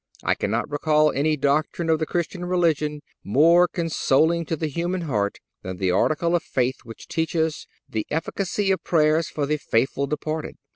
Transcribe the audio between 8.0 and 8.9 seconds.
efficacy of